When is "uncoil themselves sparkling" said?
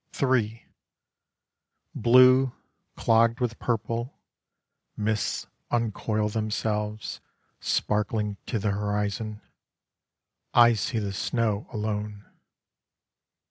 5.69-8.37